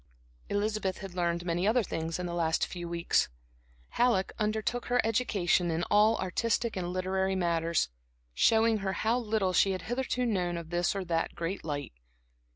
[0.49, 3.29] Elizabeth had learned many other things in the last few weeks.
[3.89, 7.87] Halleck undertook her education in all artistic and literary matters,
[8.33, 11.93] showing her how little she had hitherto known of this or that great light.